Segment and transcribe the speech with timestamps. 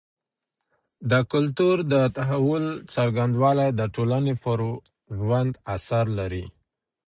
[1.11, 4.59] د کلتور د تحول څرنګوالی د ټولني پر
[5.19, 6.45] ژوند اثر لري.